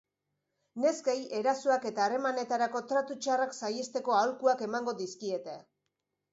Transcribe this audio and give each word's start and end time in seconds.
Neskei 0.85 1.15
erasoak 1.39 1.85
eta 1.91 2.03
harremanetarako 2.07 2.83
tratu 2.93 3.19
txarrak 3.25 3.55
saihesteko 3.61 4.19
aholkuak 4.21 4.67
emango 4.73 4.99
dizkiete. 5.05 5.59